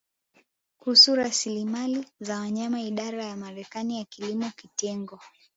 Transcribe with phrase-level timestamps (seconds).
[0.79, 5.19] kuhusu Rasilimali za Wanyama Idara ya Marekani ya Kilimo Kitengo